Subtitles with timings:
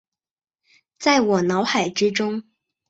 [0.97, 2.41] 在我脑海之中